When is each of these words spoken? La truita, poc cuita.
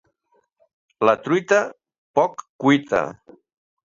La 1.09 1.13
truita, 1.27 1.59
poc 2.19 2.43
cuita. 2.65 3.03